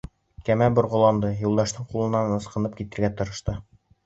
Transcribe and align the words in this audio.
Кәмә 0.45 0.69
борғоланды, 0.77 1.29
Юлдаштың 1.41 1.87
ҡулынан 1.93 2.35
ысҡынып 2.39 2.81
китергә 2.81 3.13
тырышты. 3.23 3.57